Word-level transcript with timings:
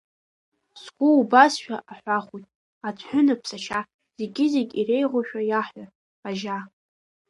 Сгәы 0.81 1.07
убасшәа 1.19 1.77
аҳәахуеит, 1.91 2.47
Адәҳәынаԥ, 2.87 3.41
сашьа, 3.49 3.79
Зегьы-зегь 4.17 4.73
иреиӷьушәа 4.79 5.41
иаҳҳәар 5.49 5.89
Ажьа! 6.27 6.57